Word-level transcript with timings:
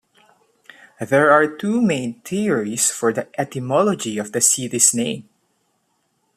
There 0.99 1.29
are 1.29 1.45
two 1.47 1.79
main 1.79 2.21
theories 2.21 2.89
for 2.89 3.13
the 3.13 3.27
etymology 3.39 4.17
of 4.17 4.31
the 4.31 4.41
city's 4.41 4.95
name. 4.95 5.29